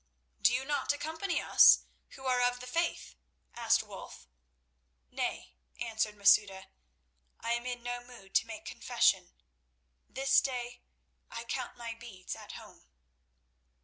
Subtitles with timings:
[0.41, 1.83] "Do you not accompany us,
[2.15, 3.13] who are of the faith?"
[3.53, 4.27] asked Wulf.
[5.11, 6.69] "Nay," answered Masouda,
[7.39, 9.31] "I am in no mood to make confession.
[10.09, 10.81] This day
[11.29, 12.87] I count my beads at home."